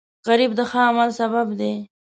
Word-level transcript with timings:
غریب 0.27 0.51
د 0.55 0.61
ښه 0.69 0.81
عمل 0.89 1.09
سبب 1.19 1.47
دی 1.59 1.73